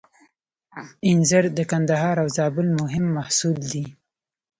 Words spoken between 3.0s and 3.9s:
محصول دی.